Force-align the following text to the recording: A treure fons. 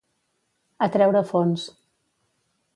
A 0.87 0.87
treure 0.95 1.23
fons. 1.33 1.69